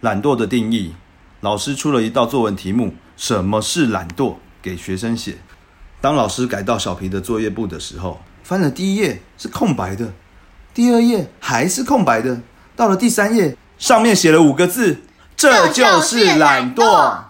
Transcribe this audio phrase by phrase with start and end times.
[0.00, 0.94] 懒惰的定义
[1.40, 4.34] 老师出了一道作文题目什么是懒惰？
[4.60, 5.38] 给学生写。
[6.00, 10.12] 当老师改到小皮的作业簿的时候翻了第一页是空白的
[10.74, 12.40] 第二页还是空白的
[12.76, 14.98] 到了第三页上面写了五个字
[15.36, 17.25] 这就是懒惰。